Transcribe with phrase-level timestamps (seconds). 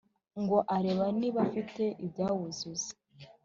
[0.41, 2.91] Ngo arebe niba afite ibyawuzuza